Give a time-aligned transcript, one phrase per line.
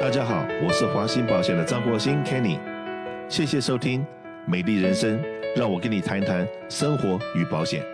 [0.00, 2.56] 大家好，我是华兴保险的张国兴 Kenny，
[3.28, 4.00] 谢谢收听
[4.46, 5.18] 《美丽人生》，
[5.56, 7.84] 让我跟你谈一谈生活与保险。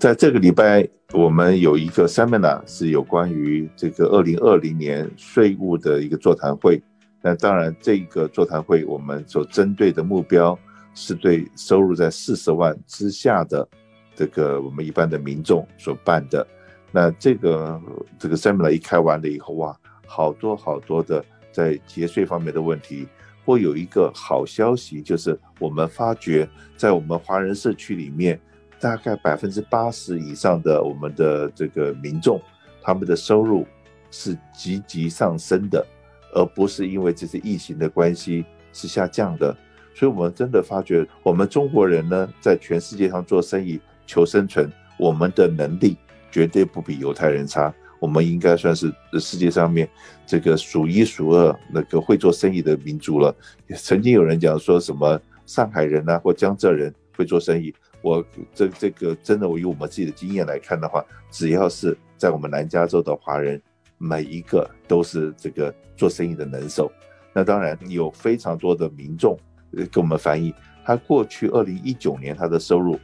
[0.00, 6.82] 在这个礼拜，我们有一个 seminar 是有关于这个二零二零年税务的一个座谈会。
[7.20, 10.58] 那当然，这个座谈会我们所针对的目标
[10.94, 13.68] 是对收入在四十万之下的
[14.16, 16.46] 这个我们一般的民众所办的。
[16.92, 17.80] 那这个
[18.18, 23.08] 这个 seminar 一开完了以后，哇，好多好多的在节税方面的问题。
[23.44, 28.40] 会有一个好消息，就是我们发觉在我们华人社区里面，
[28.78, 32.40] 大概百分之八十以上的我们的这个民众，
[32.80, 33.66] 他们的收入
[34.12, 35.84] 是积极上升的，
[36.32, 39.52] 而不是因为这次疫情的关系是下降的。
[39.92, 45.96] 所以，我们真的发觉，我们中国人呢，在全世界上做生意求生存，我们的能力。
[46.32, 49.88] 绝对不比犹太人差，我们应该算是世界上面
[50.26, 53.32] 这个数一数二那个会做生意的民族了。
[53.68, 63.60] 也曾经有人讲说什么上海人啊或江浙人会做生意，我这这个真的，我以我们自己的经验来看的话，只要是在我们南加州的华人，
[63.98, 66.90] 每一个都是这个做生意的能手。
[67.34, 69.38] 那当然有非常多的民众
[69.76, 70.52] 呃跟我们反映，
[70.84, 72.98] 他过去二零一九年他的收入。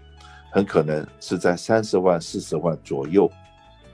[0.50, 3.30] 很可能是在三十万、四十万左右，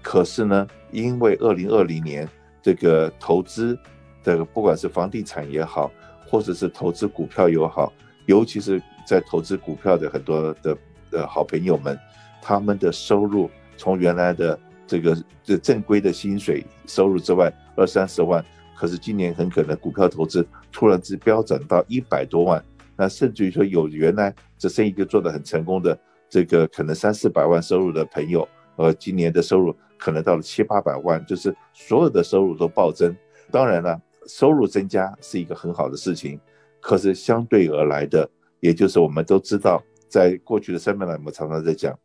[0.00, 2.28] 可是呢，因为二零二零年
[2.62, 3.76] 这个投资
[4.22, 5.90] 的，不管是房地产也好，
[6.28, 7.92] 或者是投资股票也好，
[8.26, 10.78] 尤其是在投资股票的很多的
[11.10, 11.98] 的好朋友们，
[12.40, 18.42] 他们的收入从原来的这个这正规的薪水收入之外二三十万，
[18.76, 22.64] 可是今年很可能股票投资突然之飙涨到一百多万，
[22.96, 25.98] 那甚至于说有原来这生意就做得很成功的。
[26.34, 33.14] 这个可能三四百万收入的朋友，呃，今年的收入可能到了七八百万，就是所有的收入都暴增。
[33.52, 36.40] 当然了，收入增加是一个很好的事情，
[36.80, 41.96] 可是相对而来的，也就是我们都知道，在过去的三百年，我们常常在讲，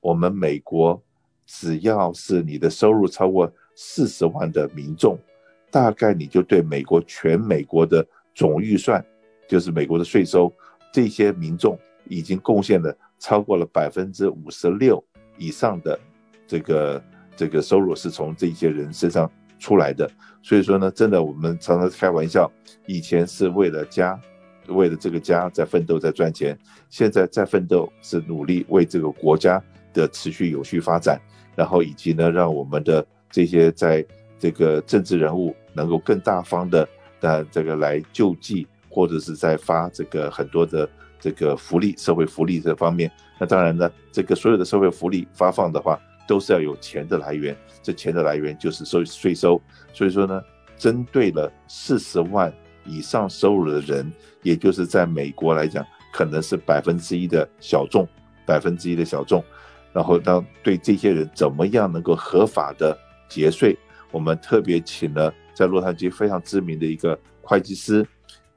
[0.00, 0.98] 我们美国
[1.44, 5.18] 只要是你的收入超过四十万的民众，
[5.70, 8.02] 大概你就对美国全美国的
[8.34, 9.04] 总预算，
[9.46, 10.50] 就是美国的税收，
[10.90, 11.78] 这些民众
[12.08, 12.96] 已经贡献了。
[13.18, 15.02] 超过了百分之五十六
[15.38, 15.98] 以上的
[16.46, 17.04] 这个
[17.34, 20.10] 这个收入是从这些人身上出来的，
[20.42, 22.50] 所以说呢，真的我们常常开玩笑，
[22.86, 24.20] 以前是为了家，
[24.68, 26.56] 为了这个家在奋斗在赚钱，
[26.90, 29.62] 现在在奋斗是努力为这个国家
[29.92, 31.20] 的持续有序发展，
[31.54, 34.04] 然后以及呢，让我们的这些在
[34.38, 36.88] 这个政治人物能够更大方的
[37.20, 40.88] 呃这个来救济，或者是在发这个很多的。
[41.18, 47.56] 这个福利、社会福利这方面，那当然呢，这个所有的社会福利发放的话，都是要有钱的来源。
[47.82, 49.60] 这钱的来源就是收税收。
[49.92, 50.42] 所以说呢，
[50.76, 52.52] 针对了四十万
[52.84, 54.12] 以上收入的人，
[54.42, 58.06] 也就是在美国来讲，可能是百分之一的小众，
[58.44, 59.42] 百分之一的小众。
[59.92, 62.96] 然后当对这些人怎么样能够合法的
[63.28, 63.76] 节税，
[64.12, 68.06] 我们特别请了在洛杉矶非常知名的一个会计师，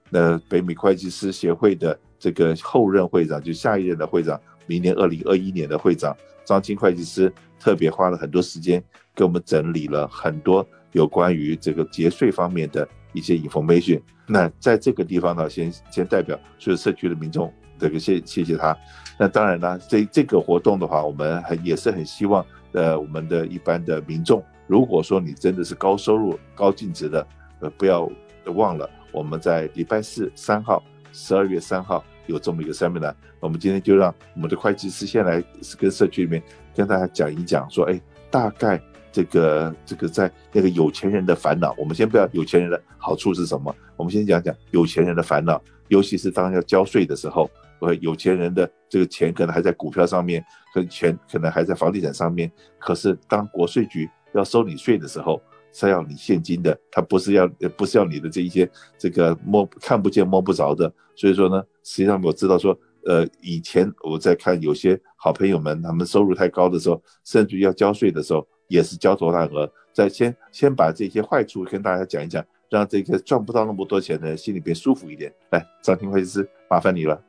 [0.10, 1.98] 那北美会计师协会的。
[2.20, 8.84] 这个后任会长就下一任的会长，明年二零二一年的会长张青会计师特别花了很多时间
[9.16, 14.02] 给我们整理了很多有关于这个节税方面的一些 information。
[14.28, 18.78] 那在这个地方呢，先先代表所有社区的民众，这个谢谢谢他。
[19.18, 27.28] 那当然呢，这这个活动的话，我们很也是很希望，呃，我们的一般的民众，如果说你真的是高收入高净值的，
[27.60, 28.08] 呃，不要
[28.54, 30.84] 忘了我们在礼拜四三号。
[31.12, 35.44] 十二月三号有这么一个 seminar，我们今天就让我们的会计师先来
[35.78, 36.42] 跟社区里面
[36.76, 38.00] 跟大家讲一讲，说，哎，
[38.30, 38.82] 大概
[39.12, 47.50] 这个这个在那个有钱人的烦恼，我们先不要有钱人的好处是什么，我们先讲讲有钱人的烦恼，尤其是当要交税的时候，
[47.80, 50.44] 呃，有钱人的这个钱可能还在股票上面，
[50.74, 55.42] 和钱可能还在房地产上面，可是当国税局要收你税的时候。
[55.80, 57.48] 是要你现金的，他不是要，
[57.78, 60.92] 不是要你的这一些这个摸看不见摸不着的。
[61.16, 69.72] 所以说呢，实际上我知道说，呃，以前我在看有些好朋友们，他们收入太高的时候，甚至于要交税的时候，也是焦头烂额。
[69.94, 75.34] 再先先把这些坏处跟大家讲一讲，让这个赚不到那么多钱的心里边舒服一点。
[75.52, 77.22] 来，张庭会计师，麻烦你了。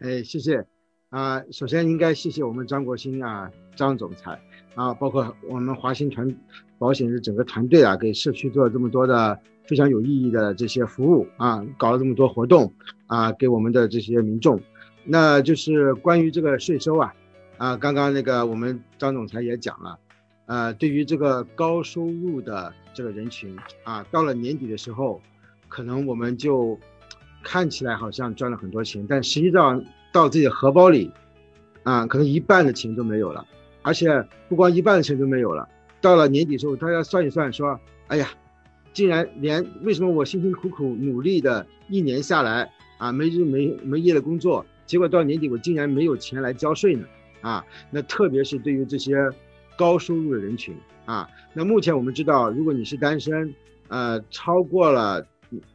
[0.00, 0.66] 哎，谢谢。
[1.10, 4.40] 啊、首先应该谢谢我们张国兴啊，张总裁
[4.74, 6.34] 啊，包括我们华兴团
[6.78, 12.72] 保险的整个团队啊，给社区做了这么多的非常有意义的这些服务啊，搞了这么多活动
[13.06, 14.60] 啊，给我们的这些民众。
[15.04, 17.14] 那就是关于这个税收啊，
[17.56, 19.98] 啊，刚刚那个我们张总裁也讲了，
[20.46, 25.20] 呃，对于这个高收入的这个人群啊，到了年底的时候，
[25.68, 26.78] 可能我们就
[27.42, 29.82] 看起来好像赚了很多钱，但实际上
[30.12, 31.10] 到自己的荷包里，
[31.82, 33.46] 啊，可能一半的钱都没有了，
[33.82, 35.68] 而且不光一半的钱都没有了，
[36.00, 37.78] 到了年底的时候，大家算一算，说，
[38.08, 38.28] 哎呀，
[38.92, 47.06] 竟然连为什么我辛辛苦苦努力的一年下来啊，没日没没夜的工作，结果到年底我竟然没有钱来交税呢？
[47.40, 49.16] 啊，那特别是对于这些
[49.76, 50.76] 高收入的人群
[51.06, 53.54] 啊，那目前我们知道，如果你是单身，
[53.88, 55.26] 呃，超过了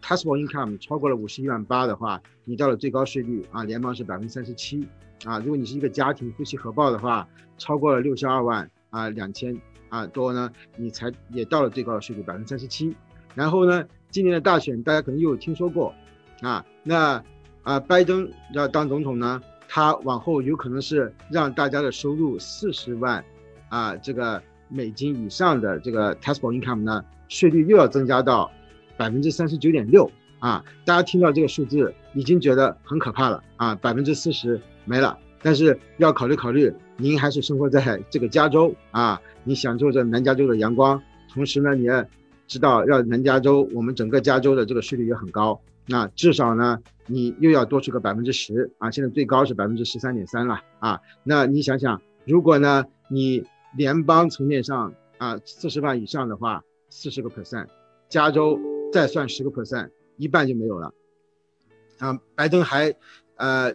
[0.01, 4.87] taxable income 超过了五十一万八的话，你到了最高税率啊，联邦是百分之三十七
[5.25, 5.39] 啊。
[5.39, 7.27] 如果你是一个家庭夫妻合报的话，
[7.57, 12.95] 超过了六十二万啊两千啊多呢，你才也到了最高的税率百分之三十七。
[13.33, 15.93] 然后呢，今年的大选大家可能又有听说过
[16.41, 17.21] 啊，那
[17.63, 19.41] 啊拜登要当总统呢？
[19.67, 23.25] 他往后有可能是让大家的收入四十万，
[23.67, 28.49] 啊，这个美金以上的这个 taxable income 呢，税率又要增加到
[28.95, 30.09] 百分之三十九点六
[30.45, 30.63] 啊！
[30.85, 35.17] 大家听到这个数字已经觉得很可怕了啊，百分之四十没了。
[35.41, 41.01] 但是要考虑考虑，您还是生活在这个加州啊，你享受着南加州的阳光，
[41.33, 42.07] 同时呢，你也
[42.45, 45.59] 知道要南加州，我们整个加州的这个税率也很高。
[45.87, 46.77] 那至少呢，
[47.07, 48.91] 你又要多出个百分之十啊！
[48.91, 50.99] 现在最高是百分之十三点三了啊！
[51.23, 53.43] 那你想想，如果呢，你
[53.75, 57.65] 联邦层面上啊四十万以上的话，四十个 percent，
[58.09, 58.59] 加州
[58.93, 60.93] 再算十个 percent，一半就没有了。
[61.99, 62.95] 啊，拜登还
[63.35, 63.73] 呃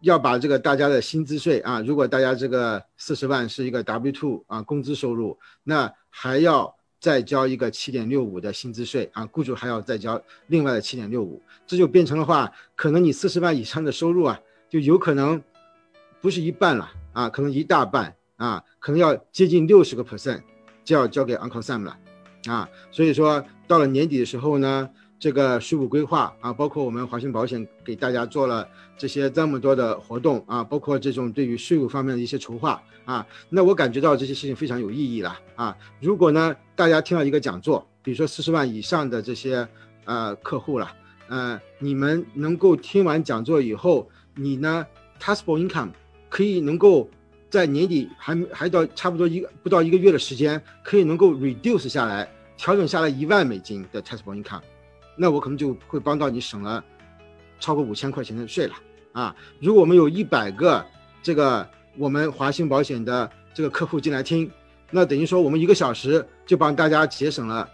[0.00, 6.74] 要把这个大家的薪资税啊，如果大家这个四十万是一个 W two 啊工资收入，那还要。
[7.00, 14.38] 再交一个七点六五的薪资税啊，雇主还要再交另外的七点六五，这就变成的话，可能你四十万以上的收入啊，
[14.68, 15.42] 就有可能
[16.20, 20.42] 不是一半了啊，可能一大半啊，可能要接近六十个 percent
[20.84, 21.98] 就要交给 Uncle Sam 了
[22.44, 24.90] 啊，所以说到了年底的时候呢。
[25.20, 35.76] 这个税务规划啊，包括我们华信保险给大家做了这些这么多的活动啊，包括这种对于税务方面的一些筹划啊，那我感觉到这些事情非常有意义了啊。
[36.00, 39.68] 如果呢，大家听到一个讲座，比如说四十万以上的这些
[40.06, 40.90] 呃客户了，
[41.28, 44.86] 呃，你们能够听完讲座以后，你呢
[45.20, 45.90] taxable income
[46.30, 47.06] 可以能够
[47.50, 52.26] 在年底还还到差不多一个不到一个月的时间，可以能够 reduce 下来，
[52.56, 54.62] 调整下来一万美金的 taxable income。
[55.20, 56.82] 那我可能就会帮到你省了
[57.58, 58.74] 超过五千块钱的税了
[59.12, 59.36] 啊！
[59.60, 60.82] 如果我们有一百个
[61.22, 61.68] 这个
[61.98, 64.50] 我们华兴保险的这个客户进来听，
[64.90, 67.68] 那等于说我们一个小时就帮大家节省了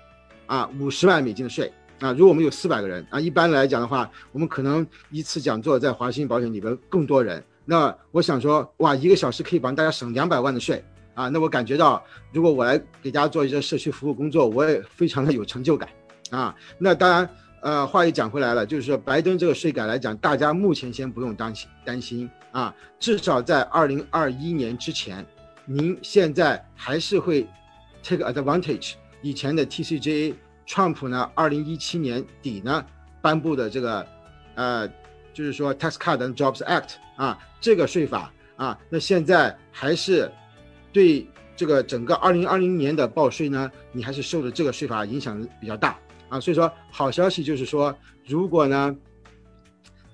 [0.46, 2.10] 啊五十万美金的税啊！
[2.10, 7.40] 如果我们有四百个人啊，一般来讲的话，我们可能一次讲座在华兴保险里边更多人。
[7.64, 10.84] 那我想说，哇，一个小时可以帮大家省两百万的税
[11.14, 11.28] 啊！
[11.28, 15.88] 那我感觉到，如果我来给大家做一些社区服务工作，我也非常的有成就感。
[16.30, 17.28] 啊，那当然，
[17.60, 25.24] 呃，话又讲回来了，就是说，拜登这个税改来讲，大家目前先不用担心担心啊，至少在二零二一年之前，
[25.64, 27.46] 您现在还是会
[28.02, 32.84] take advantage 以前的 TCJA，Trump 呢，二零一七年底呢
[33.20, 34.06] 颁布的这个，
[34.54, 34.88] 呃，
[35.32, 40.30] 就是说 Tax Cut and Jobs Act 啊，这个税法啊，那现在还是
[40.92, 41.26] 对
[41.56, 45.98] 这个整个二零二零年的报税呢，你还是受的这个税法影响比较大。
[46.28, 48.96] 啊，所以说好消息就是说，如果呢，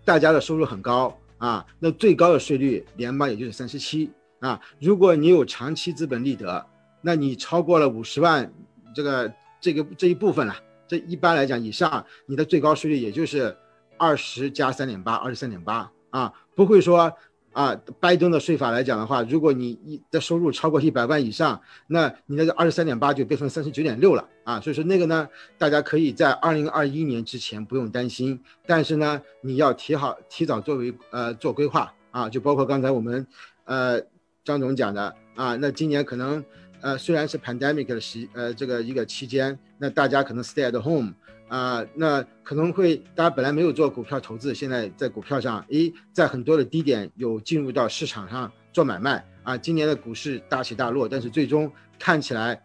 [0.05, 4.61] 大家的收入很高啊，那最高的税率联邦也就是三十七啊。
[4.81, 6.67] 如果你有长期资本利得，
[7.01, 8.53] 那你超过了五十万
[8.95, 10.55] 这个这个这一部分了，
[10.87, 13.57] 这一般来讲以上，你的最高税率也就是
[13.99, 17.13] 二十加三点八，二十三点八啊，不会说。
[17.53, 24.61] 啊，拜登的税法来讲的话，如果你一的收入超过一百万以上，那你的二十三点八就变成三十九点六了啊。
[24.61, 25.29] 所以说那个呢，
[25.59, 33.27] 大家可以在二零二一年之前不用担心，但是呢，你要提好提早作为呃做规划啊，就包括刚才我们
[33.65, 34.01] 呃
[34.45, 36.45] 张总讲的啊，那今年可能
[36.81, 41.13] 呃虽然是 pandemic 的时呃这个一个期间，那大家可能 stay at home。
[41.53, 49.55] 啊、那可能会大家本来没有做股票投资，现在在股票上，诶，在很多的低点有进入到市场上做买卖啊。
[49.59, 52.59] 今年的股市大起大落，但是最终看起来，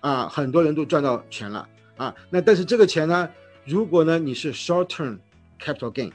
[0.00, 2.14] 啊，很多人都赚到钱了啊。
[2.28, 3.26] 那但是这个钱呢，
[3.64, 5.16] 如果呢你是 short term
[5.58, 6.12] capital gain，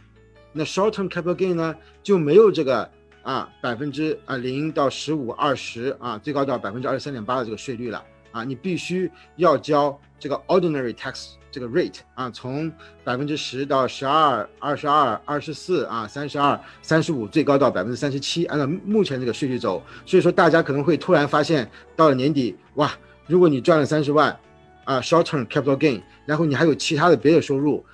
[0.54, 2.88] 那 short term capital gain 呢就没有这个
[3.24, 8.06] 啊百分之啊零到十五二十啊最高到百分之二十三点八的这个税率了。
[8.32, 12.70] 啊，你必须要交这个 ordinary tax 这个 rate 啊，从
[13.02, 19.82] 百分之十到十二、二十二、二十四啊、三十二、三十五，最高到百分之三十七，按照目前这个税率走。
[20.06, 22.92] 所以说大家可能会突然发现，到了年底，哇，
[23.26, 24.38] 如果你赚了三十万
[24.84, 27.86] 啊，short-term capital gain，然后你还有其他的别的收入，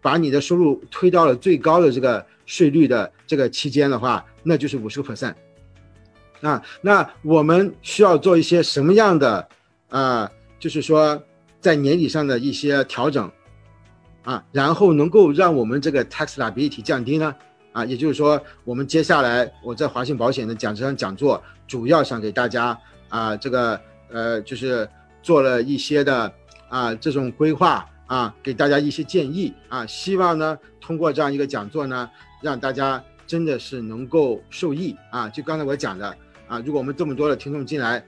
[0.00, 5.34] 把你的收入推到了最高的这个税率的这个期间的话，那就是五十个 percent。
[6.40, 9.46] 啊，那我们需要做一些什么样的，
[9.90, 11.22] 啊，就是说
[11.60, 13.30] 在年底上的一些调整，
[14.22, 17.34] 啊，然后能够让我们这个 tax liability 降低呢？
[17.72, 22.76] 啊，也就是说，我们接下来我在华信保险的讲这场讲座，主要想给大家
[23.08, 24.88] 啊，这个呃，就是
[25.22, 26.32] 做了一些的
[26.68, 36.16] 啊这种规划啊，给大家一些建议啊，希望呢通过这样一个讲座呢，让大家真的是能够受益啊，就刚才我讲的。
[36.48, 38.04] 啊，如果我们这么多的听众进来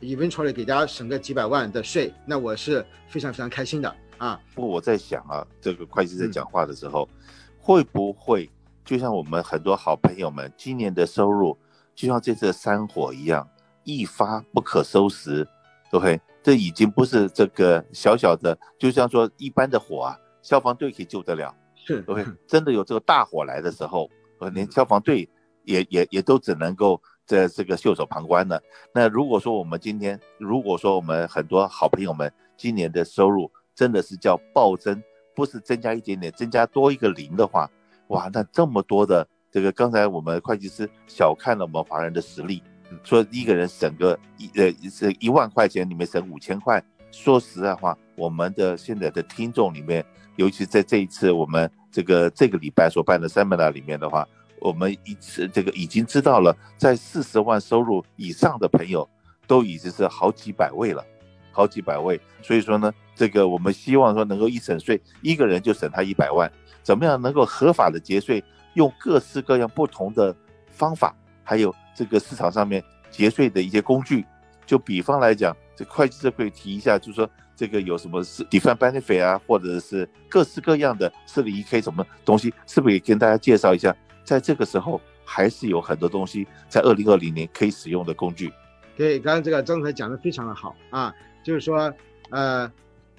[0.00, 4.40] ，eventually 给大家省个几百万的税，那我是非常非常开心的啊。
[4.54, 7.18] 不过我在想啊，这个会计师在讲话的时候，嗯、
[7.58, 8.50] 会不会
[8.84, 11.56] 就像我们很多好朋友们今年的收入，
[11.94, 13.48] 就像这次的山火一样，
[13.84, 15.46] 一发不可收拾
[15.92, 24.10] ，？OK，这已经不是这个小小的，就像说一般的火啊，消防队可以救得了，是，OK， 真的有这个大火来的时候，
[24.52, 25.28] 连消防队
[25.64, 27.00] 也也也都只能够。
[27.26, 28.62] 在这个袖手旁观的。
[28.94, 35.02] 那如果说我们今天，如果说我们很多好朋友们今年的收入真的是叫暴增，
[35.34, 37.70] 不是增加一点点，增加多一个零的话，
[38.08, 42.62] 哇，那这么多的这个，刚才我们会计师小看了我们华人的实力，
[43.02, 50.04] 说一个人省个一呃是一万块钱里面省五千块，说实在话，我们的现在的听众里面，
[50.36, 54.26] 尤其在这一次我们这个这个礼拜所办的 seminar 里面的话。
[54.60, 59.08] 我们一次这个已经知道了，在四十万收入以上的朋友，
[59.46, 61.04] 都已经是好几百位了，
[61.52, 62.20] 好几百位。
[62.42, 66.50] 所以说呢，这个我们希望说能够一省税，一个人就省他一百万，
[66.82, 68.42] 怎么样能够合法的节税，
[68.74, 70.34] 用各式各样不同的
[70.68, 74.24] 方法，还有这个市场上面节税的一些工具。
[74.64, 83.94] 就比方来讲，这会计师可以提一下，就是说这个有什么是 d e f i n e benefit 啊，或者是各式各样的 401k 什么东西，是不是也跟大家介绍一下？
[84.26, 88.52] 在这个时候，还是有很多东西在二零二零年可以使用的工具。
[88.96, 91.14] 对，刚刚这个张总讲的非常的好啊，
[91.44, 91.94] 就是说，
[92.30, 92.70] 呃，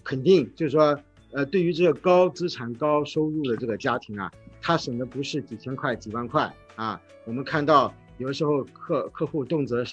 [0.04, 1.00] 肯定就是说，
[1.32, 4.30] 呃，对于这个高资产高收入的这个家庭啊，
[4.62, 7.00] 他省的不是几千块、几万块啊。
[7.24, 9.86] 我们看到有的时候客客户动辄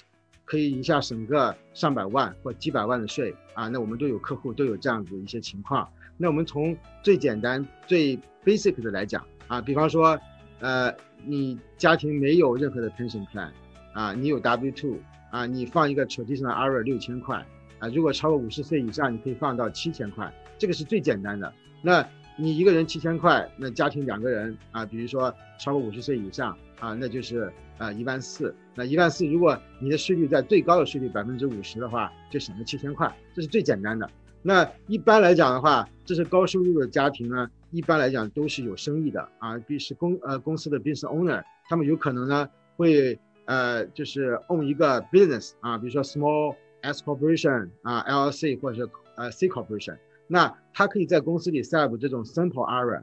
[0.43, 5.87] 可以一下省个上百万或几百万的税啊，那我们都有客户都有这样子的一些情况。
[6.17, 10.19] 那我们从最简单、最 basic 的来讲啊，比方说。
[10.59, 10.93] 呃，
[11.25, 13.49] 你家庭没有任何的 pension plan，
[13.93, 14.97] 啊，你有 W two，
[15.31, 17.45] 啊，你放一个 traditional IRA 六千块，
[17.79, 21.51] 啊，如果超过五十岁以上，你可以放到七千块，这个是最简单的。
[21.81, 22.07] 那
[22.37, 34.09] 你一个人七千块，那家庭两个人，啊，比如说超过五十岁以上，啊，那就是呃一万四，那一万四，如果你的税率在最高的税率百分之五十的话，就省了七千块，这是最简单的。
[34.47, 37.49] 那一般来讲的话，这是高收入的家庭呢。
[37.71, 42.47] 一般来讲都是有生意的啊，必是公呃公司的 business owner，他们有可能呢
[42.77, 49.97] 会呃就是 own 一个 business 啊，比如说 small S corporation 啊 LLC 或者是呃 C corporation，
[50.27, 53.01] 那他可以在公司里 set up 这种 simple IRA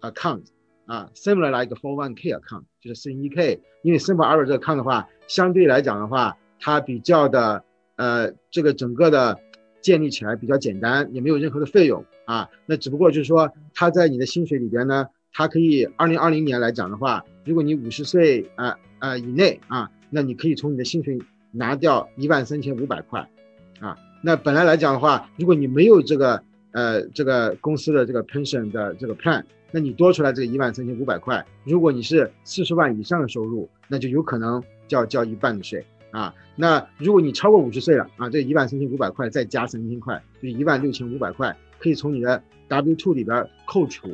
[0.00, 0.46] account
[0.86, 7.62] 啊，similar like a 401k account，就是 401k，因为 simple IRA 这个 account 的话，相对来讲的话，它比较的
[7.96, 9.38] 呃这个整个的
[9.80, 12.04] 建立起来比较简单，也没有任何的费用。
[12.24, 21.18] 啊，那只不过就是说，他在你的薪水里边呢，他可以二零二零年来讲的话，如果你五十岁啊啊以内啊，那你可以从你的薪水
[21.52, 23.26] 拿掉一万三千五百块，
[23.80, 26.42] 啊，那本来来讲的话，如果你没有这个
[26.72, 36.34] 呃这个公司的这个 pension 的这个 plan，那你多出来这个一万三千五百块，如果你是四十万以上的收入，那就有可能就要交一半的税啊。
[36.56, 41.56] 那如果你超过五十岁了啊，这一万三千五百块再加三千块，就一万六千五百块。
[41.80, 44.08] 可以从你的 W two 里边扣除，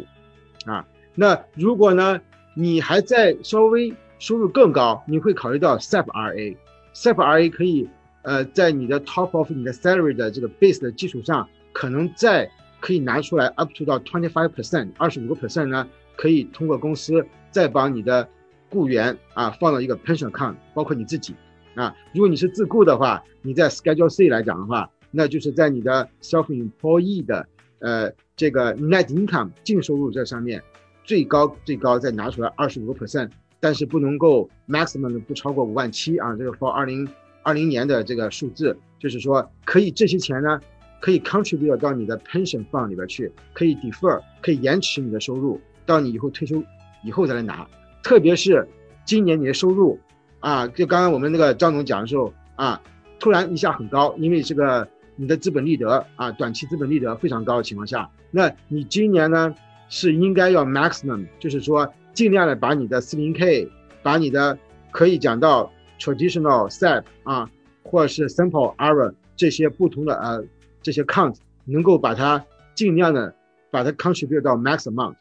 [0.66, 2.20] 啊，那如果呢，
[2.54, 7.88] 你还在稍微收入更高，你会考虑到 SEP RA，SEP RA 可以，
[8.20, 12.46] 呃，在你的 top of 你的 salary 的这个 base 的基础上，可能再
[12.80, 18.28] 可以拿出来 up to 到 twenty five percent，二十五个 percent 呢，可以通过公司再帮你的
[18.68, 21.34] 雇员啊放到一个 pension account，包括你自己，
[21.74, 27.46] 啊，如果你是自雇的话，你在 Schedule C 来讲的话，那就是在你的 self employee 的
[27.80, 30.62] 呃，这个 net income 净收入这上面，
[31.04, 37.08] 最高最高再拿出来二十五个 percent，但是不能够 maximum 的不超过五万七啊，这个 for 二零
[37.42, 40.60] 二零年的这个数字，就是说可以这些钱呢，
[41.00, 46.62] 可以 contribute 到你的 pension fund 里边去，可以 defer，可以延迟你的收入，到你以后退休
[47.04, 47.66] 以后再来拿。
[48.02, 48.66] 特别是
[49.04, 49.98] 今年你的收入
[50.44, 52.80] 啊，就刚刚我们那个张总讲的时候啊，
[53.18, 54.86] 突然一下很高，因为这个
[55.16, 59.54] 你的资本利得啊，短期资本利得非常高的情况下，那你今年呢
[59.88, 63.68] 是应该要 maximum，就是说尽量的把你的 40k，
[64.02, 64.58] 把你的
[64.90, 65.72] 可以讲到。
[65.96, 67.48] traditional SEP 啊，
[67.84, 70.44] 或者是 simple IRA 这些不同的呃
[70.82, 73.32] 这些 count 能够把它尽量的
[73.70, 75.14] 把它 contribute 到 max amount。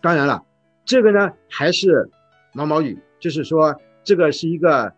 [0.00, 0.42] 当然了，
[0.86, 2.08] 这个呢还是
[2.54, 4.90] 毛毛雨，就是说这个是一个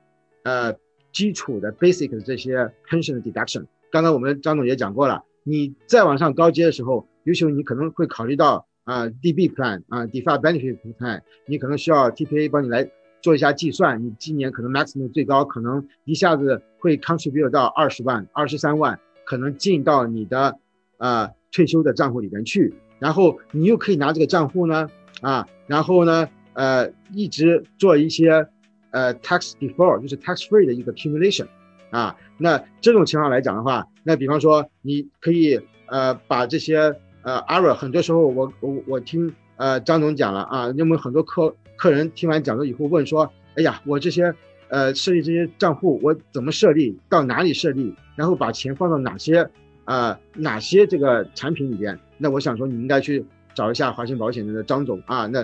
[0.44, 0.72] 呃
[1.12, 3.66] 基础的 basic 的这些 pension deduction。
[3.90, 12.88] 刚才我们张总也讲过了，你再往上高阶的时候，尤其你可能会考虑到啊、DB plan 啊、defined benefit plan，你可能需要 TPA 帮你来。
[13.22, 20.58] 做一下计算，你今年可能 maximum 最高可能一下子会 contribute 到二十万、二十三万，可能进到你的
[20.96, 24.88] 呃退休的账户里边去，然后你又可以拿这个账户呢
[25.20, 28.48] 啊，然后呢呃一直做一些
[28.90, 31.46] 呃 tax defer，就是 tax free 的一个 accumulation
[31.90, 41.54] 啊，那这种情况来讲的话，那比方说你可以呃把这些呃 IRA，很多时候我我我听呃张总讲了啊，因为很多客。
[41.76, 44.34] 客人听完讲座以后问说：“哎呀，我这些，
[44.68, 46.94] 呃，设立这些账户，我怎么设立？
[47.08, 47.94] 到哪里设立？
[48.16, 49.48] 然后把钱放到哪些，
[49.86, 51.98] 呃，哪些这个产品里边？
[52.18, 55.42] 那我想说，你应该去找一下华信保险的张总啊，那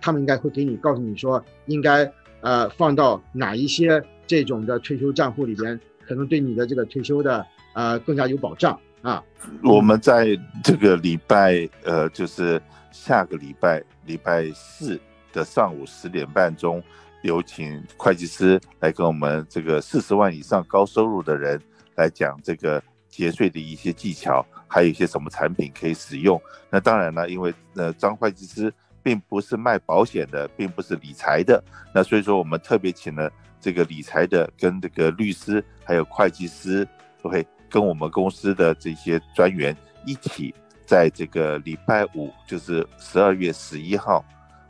[0.00, 2.04] 他们应该会给你告诉你说，应该
[2.42, 9.24] 呃放到哪一些这种的退休账户里边，可能对你的这个退休的呃更加有保障啊。”
[9.64, 15.00] 我们在这个礼拜，呃，就是下个礼拜礼拜四。
[15.34, 16.82] 的上午十点半钟，
[17.22, 21.58] 有请会计师来跟我们这个四十万以上高收入的人
[21.94, 26.38] 来讲这个节税的一些技巧，还有一些什么产品可以使用。
[26.68, 28.70] 那当然了，因为呃张会计师
[29.02, 31.62] 并不是卖保险的，并不是理财的，
[31.94, 33.30] 那所以说我们特别请了
[33.60, 36.86] 这个理财的跟这个律师还有会计师
[37.22, 40.54] ，，OK，跟我们公司的这些专员一起，
[40.86, 44.24] 在这个礼拜五，就是十二月十一号。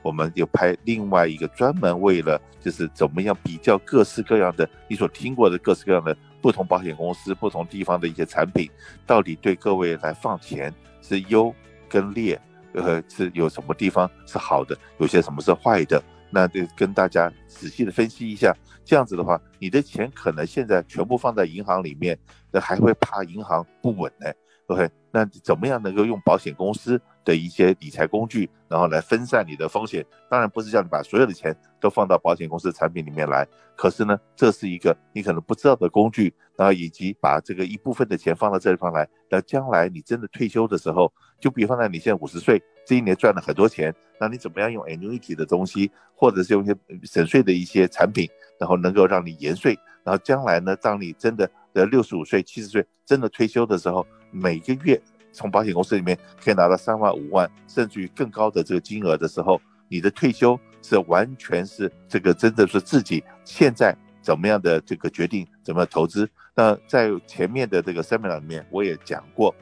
[0.04, 8.68] 我们就拍另外一个专门为了就是怎么样比较各式各样的你所听过的各式各样的不同保险公司、不同地方的一些产品，
[9.06, 11.54] 到底对各位来放钱是优
[11.88, 12.36] 跟劣，
[12.74, 18.54] 呃，是有什么地方是好的，有些什么是坏的，那就跟大家仔细的分析一下。
[18.84, 22.18] 这样子的话，你的钱可能现在全部放在银行里面，
[22.50, 24.26] 那还会怕银行不稳呢
[24.66, 30.04] ？OK，那怎么样能够用保险公司的一些理财工具，然后来分散你的风险。
[30.30, 36.34] 当然不是叫你把所有的钱都放到保险公司产品里面来，可是呢，这是一个你可能不知道的工具。
[36.54, 48.28] 然后以及把这个一部分的钱放到这地方来，那将来你真的退休的时候，就比方说你现在五十岁，这一年赚了很多钱，那你怎么样用 annuity 的东西，或者是用一些省税的一些产品，
[48.60, 55.00] 然后能够让你延税，然后将来呢，当你真的的六十五岁、七十岁真的退休的时候，每个月。
[55.32, 66.28] 从保险公司里面可以拿到三万、五万，甚至于更高的这个金额的时候，你的退休是完全是这个真的是自己现在怎么样的这个决定，怎么投资。
[66.54, 69.54] 那在前面的这个 seminar 里面我也讲过，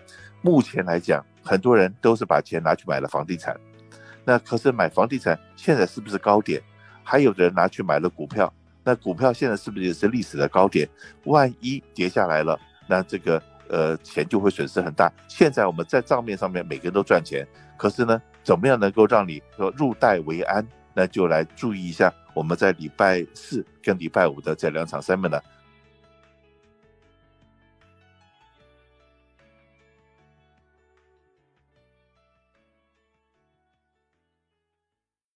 [0.43, 3.59] 目前来讲，很多人都是把钱拿去买了房地产，
[4.25, 6.61] 那可是买房地产现在是不是高点？
[7.05, 8.53] 还有的人拿去买了股票，
[8.83, 10.89] 那股票现在是不是也是历史的高点？
[11.25, 13.41] 万一跌下来了，那这个。
[13.71, 15.11] 呃，钱就会损失很大。
[15.29, 20.67] 现在我们在账面上面每个人都赚钱，可是呢，怎么样能够让你说入袋为安？
[20.93, 25.41] 那就来注意一下我们在礼拜四跟礼拜五的这两场 seminar，